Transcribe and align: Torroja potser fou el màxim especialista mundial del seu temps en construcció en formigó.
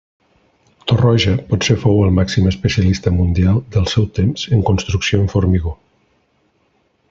Torroja 0.91 1.33
potser 1.51 1.75
fou 1.83 2.01
el 2.05 2.15
màxim 2.21 2.49
especialista 2.53 3.13
mundial 3.19 3.61
del 3.77 3.87
seu 3.95 4.09
temps 4.21 4.47
en 4.59 4.67
construcció 4.71 5.23
en 5.27 5.33
formigó. 5.37 5.79